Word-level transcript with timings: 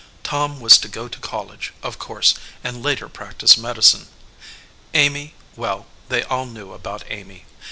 Tom 0.23 0.59
was 0.59 0.79
to 0.79 0.87
go 0.87 1.07
to 1.07 1.19
college, 1.19 1.75
of 1.83 1.99
course, 1.99 2.33
and 2.63 2.81
later 2.81 3.07
practise 3.07 3.55
medicine. 3.55 4.07
Amy 4.95 5.35
well, 5.55 5.85
they 6.09 6.23
all 6.23 6.47
knew 6.47 6.73
about 6.73 7.03
Amy. 7.09 7.45